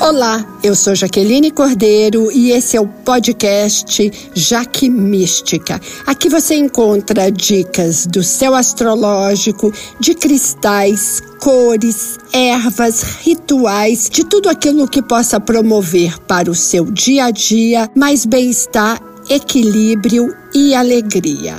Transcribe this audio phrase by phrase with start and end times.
[0.00, 5.78] Olá, eu sou Jaqueline Cordeiro e esse é o podcast Jaque Mística.
[6.06, 14.88] Aqui você encontra dicas do céu astrológico, de cristais, cores, ervas, rituais, de tudo aquilo
[14.88, 18.98] que possa promover para o seu dia a dia mais bem-estar,
[19.28, 21.56] equilíbrio e alegria.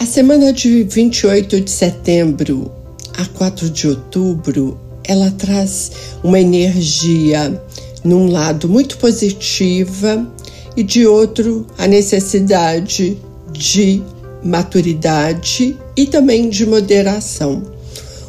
[0.00, 2.72] A semana de 28 de setembro
[3.14, 5.90] a 4 de outubro ela traz
[6.22, 7.60] uma energia
[8.04, 10.30] num lado muito positiva
[10.76, 13.18] e de outro a necessidade
[13.50, 14.02] de
[14.44, 17.62] maturidade e também de moderação.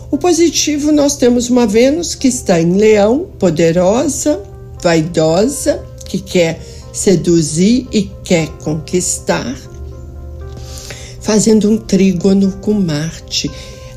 [0.10, 4.42] O positivo nós temos uma Vênus que está em Leão, poderosa,
[4.82, 6.60] vaidosa, que quer
[6.92, 9.56] seduzir e quer conquistar,
[11.22, 13.52] fazendo um trígono com Marte.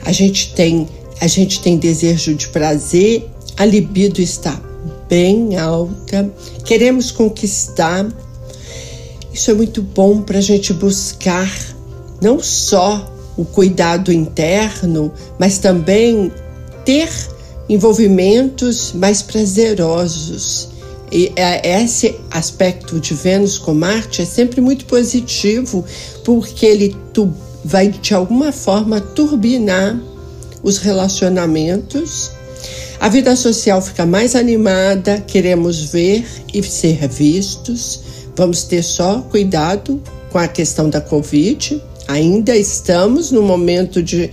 [0.04, 0.86] A gente tem
[1.22, 4.60] a gente tem desejo de prazer, a libido está
[5.08, 6.28] bem alta,
[6.64, 8.08] queremos conquistar.
[9.32, 11.48] Isso é muito bom para a gente buscar
[12.20, 16.32] não só o cuidado interno, mas também
[16.84, 17.08] ter
[17.68, 20.70] envolvimentos mais prazerosos.
[21.12, 25.84] E é, esse aspecto de Vênus com Marte é sempre muito positivo,
[26.24, 26.96] porque ele
[27.64, 29.96] vai de alguma forma turbinar
[30.62, 32.30] os relacionamentos.
[33.00, 38.00] A vida social fica mais animada, queremos ver e ser vistos.
[38.36, 41.82] Vamos ter só cuidado com a questão da Covid.
[42.08, 44.30] Ainda estamos no momento de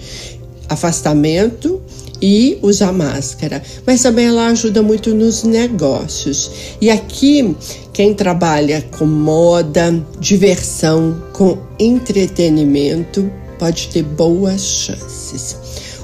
[0.69, 1.81] afastamento
[2.21, 6.51] e usar máscara, mas também ela ajuda muito nos negócios.
[6.81, 7.55] E aqui,
[7.93, 15.57] quem trabalha com moda, diversão, com entretenimento, pode ter boas chances.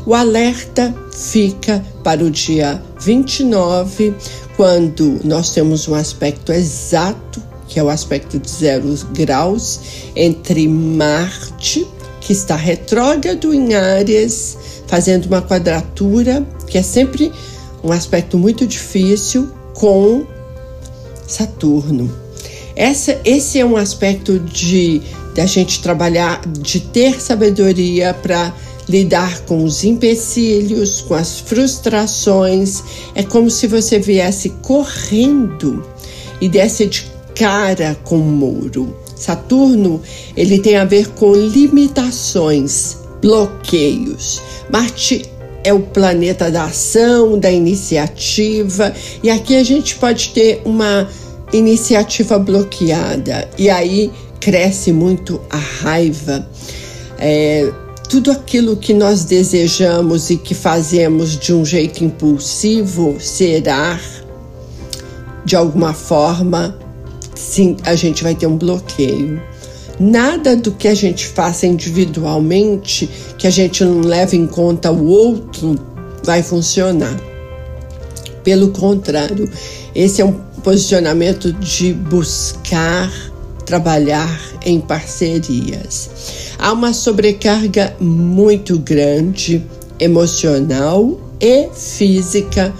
[0.05, 4.13] O alerta fica para o dia 29,
[4.55, 9.79] quando nós temos um aspecto exato, que é o aspecto de zero graus,
[10.15, 11.87] entre Marte,
[12.21, 14.57] que está retrógrado em Áries,
[14.87, 17.31] fazendo uma quadratura, que é sempre
[17.83, 20.25] um aspecto muito difícil, com
[21.27, 22.11] Saturno.
[22.75, 25.01] Essa, esse é um aspecto de
[25.33, 28.53] da gente trabalhar, de ter sabedoria para
[28.87, 32.83] lidar com os empecilhos, com as frustrações.
[33.13, 35.83] É como se você viesse correndo
[36.39, 38.95] e desse de cara com o muro.
[39.15, 40.01] Saturno,
[40.35, 44.41] ele tem a ver com limitações, bloqueios.
[44.69, 45.25] Marte
[45.63, 51.09] é o planeta da ação, da iniciativa, e aqui a gente pode ter uma
[51.51, 56.47] iniciativa bloqueada, e aí cresce muito a raiva.
[57.17, 57.71] É,
[58.07, 63.99] tudo aquilo que nós desejamos e que fazemos de um jeito impulsivo será,
[65.43, 66.77] de alguma forma,
[67.35, 69.41] sim, a gente vai ter um bloqueio.
[69.99, 75.05] Nada do que a gente faça individualmente, que a gente não leve em conta o
[75.07, 75.75] outro,
[76.23, 77.15] vai funcionar.
[78.43, 79.49] Pelo contrário,
[79.93, 80.33] esse é um
[80.63, 83.11] posicionamento de buscar
[83.65, 86.09] trabalhar em parcerias.
[86.57, 89.63] Há uma sobrecarga muito grande
[89.99, 92.73] emocional e física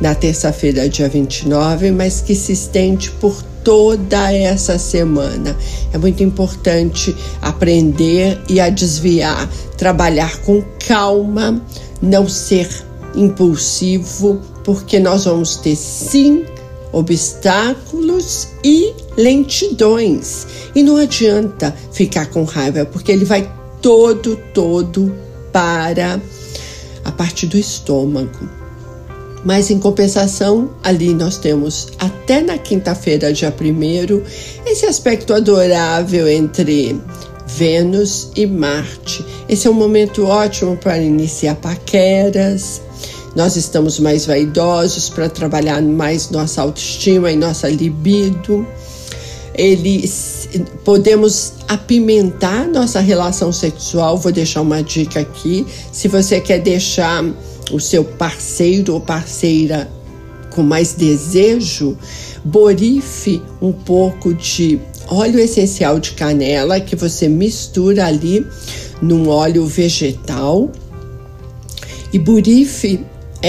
[0.00, 5.56] na terça-feira, dia 29, mas que se estende por toda essa semana.
[5.92, 11.60] É muito importante aprender e a desviar, trabalhar com calma,
[12.00, 12.68] não ser
[13.14, 16.44] impulsivo, porque nós vamos ter sim
[16.92, 20.46] obstáculos e lentidões.
[20.74, 25.14] E não adianta ficar com raiva, porque ele vai todo, todo
[25.52, 26.20] para
[27.04, 28.48] a parte do estômago.
[29.44, 34.22] Mas em compensação, ali nós temos até na quinta-feira, dia 1
[34.66, 37.00] esse aspecto adorável entre
[37.46, 39.24] Vênus e Marte.
[39.48, 42.82] Esse é um momento ótimo para iniciar paqueras,
[43.36, 48.66] nós estamos mais vaidosos para trabalhar mais nossa autoestima e nossa libido.
[49.54, 50.48] Eles
[50.82, 54.16] podemos apimentar nossa relação sexual.
[54.16, 55.66] Vou deixar uma dica aqui.
[55.92, 57.22] Se você quer deixar
[57.70, 59.86] o seu parceiro ou parceira
[60.50, 61.94] com mais desejo,
[62.42, 68.46] borife um pouco de óleo essencial de canela que você mistura ali
[69.02, 70.70] num óleo vegetal
[72.14, 73.04] e borife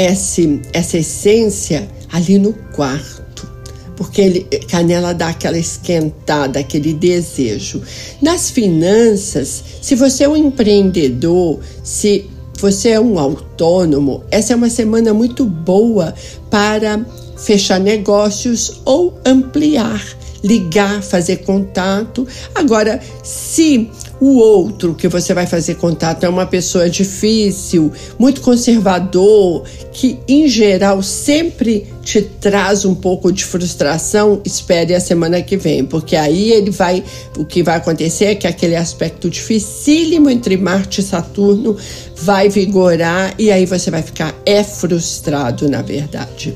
[0.06, 3.48] esse, essa essência ali no quarto,
[3.96, 7.82] porque ele, canela dá aquela esquentada, aquele desejo.
[8.22, 12.30] Nas finanças, se você é um empreendedor, se
[12.60, 16.14] você é um autônomo, essa é uma semana muito boa
[16.50, 17.06] para
[17.38, 22.28] fechar negócios ou ampliar, ligar, fazer contato.
[22.54, 23.90] Agora, se
[24.20, 30.48] o outro que você vai fazer contato é uma pessoa difícil, muito conservador, que em
[30.48, 36.52] geral sempre te traz um pouco de frustração, espere a semana que vem, porque aí
[36.52, 37.04] ele vai,
[37.38, 41.78] o que vai acontecer é que aquele aspecto dificílimo entre Marte e Saturno
[42.16, 46.56] vai vigorar e aí você vai ficar é frustrado, na verdade.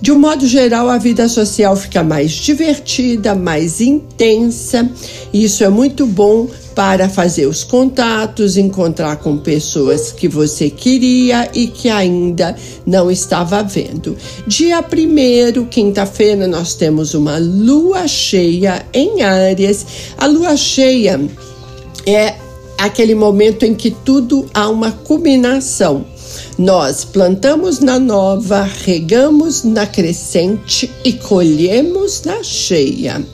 [0.00, 4.88] De um modo geral, a vida social fica mais divertida, mais intensa.
[5.32, 11.68] Isso é muito bom para fazer os contatos, encontrar com pessoas que você queria e
[11.68, 12.54] que ainda
[12.86, 14.14] não estava vendo.
[14.46, 19.86] Dia 1 quinta-feira, nós temos uma lua cheia em Áries.
[20.18, 21.18] A lua cheia
[22.06, 22.34] é
[22.76, 26.04] aquele momento em que tudo há uma culminação.
[26.58, 33.24] Nós plantamos na nova, regamos na crescente e colhemos na cheia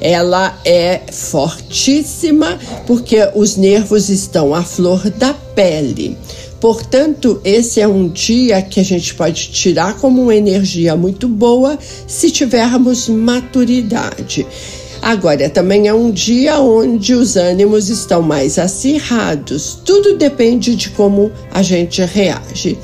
[0.00, 6.16] ela é fortíssima porque os nervos estão à flor da pele.
[6.60, 11.78] Portanto, esse é um dia que a gente pode tirar como uma energia muito boa
[12.06, 14.44] se tivermos maturidade.
[15.00, 19.78] Agora, também é um dia onde os ânimos estão mais acirrados.
[19.84, 22.76] Tudo depende de como a gente reage.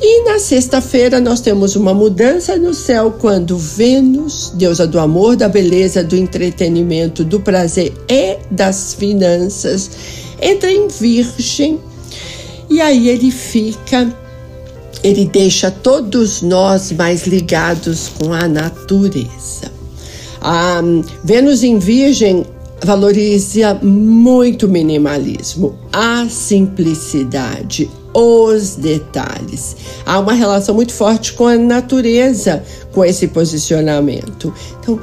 [0.00, 5.48] E na sexta-feira nós temos uma mudança no céu quando Vênus, deusa do amor, da
[5.48, 9.90] beleza, do entretenimento, do prazer e das finanças,
[10.40, 11.80] entra em Virgem.
[12.70, 14.14] E aí ele fica,
[15.02, 19.77] ele deixa todos nós mais ligados com a natureza.
[20.50, 20.80] A
[21.22, 22.42] Vênus em Virgem
[22.82, 29.76] valoriza muito o minimalismo, a simplicidade, os detalhes.
[30.06, 34.50] Há uma relação muito forte com a natureza com esse posicionamento.
[34.80, 34.98] Então,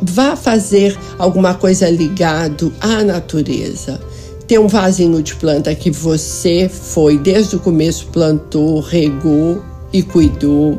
[0.00, 4.00] vá fazer alguma coisa ligado à natureza.
[4.46, 9.62] Ter um vasinho de planta que você foi desde o começo plantou, regou
[9.92, 10.78] e cuidou.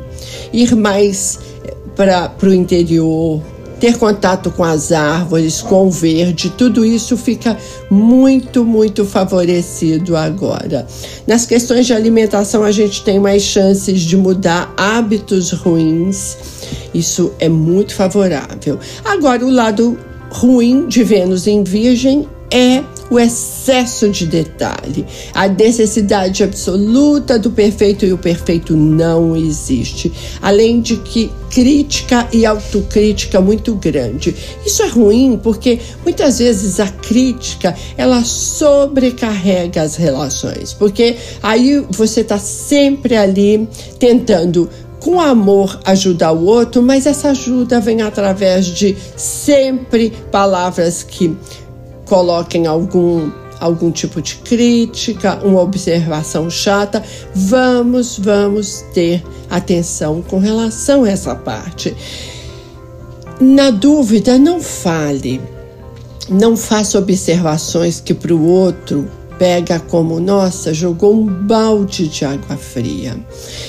[0.52, 3.40] Ir mais eh, para o interior,
[3.80, 7.58] ter contato com as árvores, com o verde, tudo isso fica
[7.90, 10.86] muito, muito favorecido agora.
[11.26, 16.38] Nas questões de alimentação, a gente tem mais chances de mudar hábitos ruins.
[16.94, 18.80] Isso é muito favorável.
[19.06, 19.98] Agora, o lado
[20.30, 28.06] ruim de Vênus em Virgem é o excesso de detalhe, a necessidade absoluta do perfeito
[28.06, 30.12] e o perfeito não existe.
[30.42, 34.36] Além de que crítica e autocrítica muito grande.
[34.66, 42.22] Isso é ruim porque muitas vezes a crítica ela sobrecarrega as relações, porque aí você
[42.22, 43.68] está sempre ali
[43.98, 44.70] tentando
[45.00, 51.36] com amor ajudar o outro, mas essa ajuda vem através de sempre palavras que
[52.10, 57.04] coloquem algum algum tipo de crítica, uma observação chata,
[57.36, 61.94] vamos, vamos ter atenção com relação a essa parte.
[63.42, 65.42] Na dúvida, não fale,
[66.30, 69.10] não faça observações que para o outro
[69.40, 73.18] pega como, nossa, jogou um balde de água fria.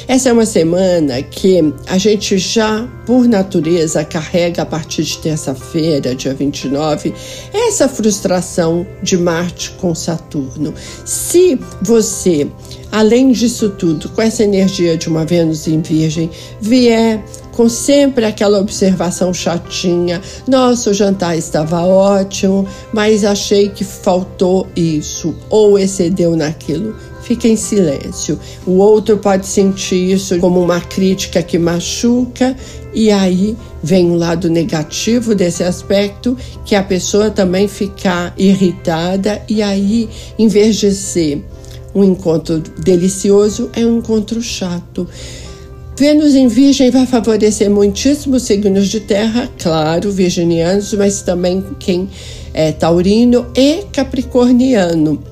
[0.09, 6.15] Essa é uma semana que a gente já, por natureza, carrega a partir de terça-feira,
[6.15, 7.15] dia 29,
[7.55, 10.75] essa frustração de Marte com Saturno.
[11.05, 12.49] Se você
[12.91, 16.31] além disso tudo, com essa energia de uma Vênus em Virgem,
[16.61, 24.67] vier com sempre aquela observação chatinha: nossa, o jantar estava ótimo, mas achei que faltou
[24.75, 26.95] isso ou excedeu naquilo.
[27.23, 28.41] Fica em silêncio.
[28.67, 32.57] O outro pode sentir isso como uma crítica que machuca,
[32.93, 39.63] e aí vem um lado negativo desse aspecto, que a pessoa também ficar irritada, e
[39.63, 41.45] aí, em vez de ser
[41.95, 45.09] um encontro delicioso, é um encontro chato.
[45.99, 52.09] Vênus em Virgem vai favorecer muitíssimos signos de terra, claro, virginianos, mas também quem
[52.55, 55.23] é taurino e capricorniano.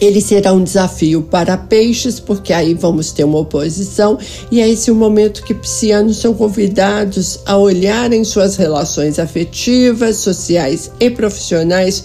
[0.00, 4.16] Ele será um desafio para peixes, porque aí vamos ter uma oposição,
[4.50, 10.90] e é esse o momento que piscianos são convidados a olharem suas relações afetivas, sociais
[11.00, 12.04] e profissionais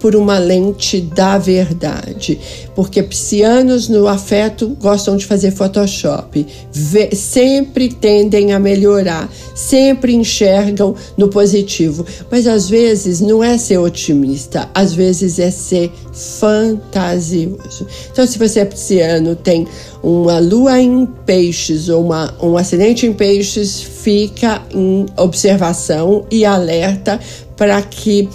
[0.00, 2.40] por uma lente da verdade,
[2.74, 10.94] porque piscianos no afeto gostam de fazer Photoshop, Vê, sempre tendem a melhorar, sempre enxergam
[11.16, 17.86] no positivo, mas às vezes não é ser otimista, às vezes é ser fantasioso.
[18.10, 19.68] Então, se você é pisciano, tem
[20.02, 27.20] uma lua em peixes ou uma, um acidente em peixes, fica em observação e alerta
[27.56, 28.26] para que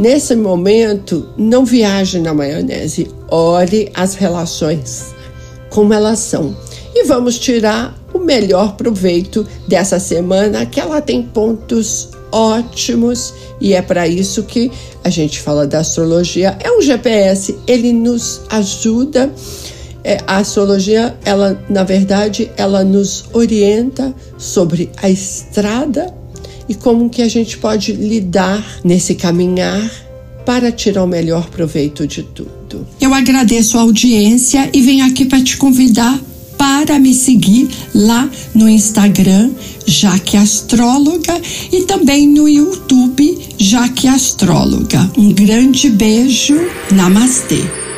[0.00, 5.14] nesse momento não viaje na maionese, olhe as relações
[5.68, 6.56] como elas são
[6.94, 13.82] e vamos tirar o melhor proveito dessa semana que ela tem pontos ótimos e é
[13.82, 14.72] para isso que
[15.04, 16.56] a gente fala da astrologia.
[16.60, 19.30] É um GPS, ele nos ajuda.
[20.02, 26.19] É, a astrologia, ela na verdade, ela nos orienta sobre a estrada
[26.70, 29.90] e como que a gente pode lidar nesse caminhar
[30.46, 32.86] para tirar o melhor proveito de tudo.
[33.00, 36.16] Eu agradeço a audiência e venho aqui para te convidar
[36.56, 39.50] para me seguir lá no Instagram,
[39.84, 41.40] Jaque Astróloga,
[41.72, 45.10] e também no YouTube, Jaque Astróloga.
[45.16, 46.54] Um grande beijo,
[46.92, 47.89] namastê.